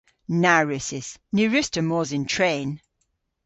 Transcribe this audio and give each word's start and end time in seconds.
Na 0.41 0.55
wrussys. 0.63 1.09
Ny 1.35 1.43
wruss'ta 1.47 1.81
mos 1.83 2.09
yn 2.17 2.25
tren. 2.33 2.69